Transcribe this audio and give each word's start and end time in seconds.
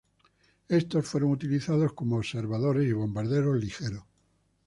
Estos 0.67 1.05
fueron 1.05 1.29
utilizados 1.29 1.93
como 1.93 2.15
observadores 2.15 2.89
y 2.89 2.93
bombarderos 2.93 3.59
ligero. 3.61 4.07